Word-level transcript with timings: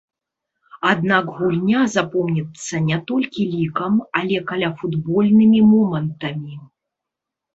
Аднак 0.91 1.25
гульня 1.39 1.81
запомніцца 1.95 2.75
не 2.87 2.97
толькі 3.11 3.41
лікам, 3.51 3.93
але 4.19 4.37
каляфутбольнымі 4.53 5.59
момантамі. 5.73 6.55